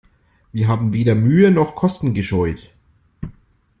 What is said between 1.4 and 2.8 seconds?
noch Kosten gescheut.